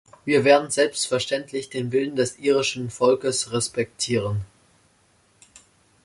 [0.25, 4.41] Wir werden selbstverständlich den Willen des irischen Volkes respektieren.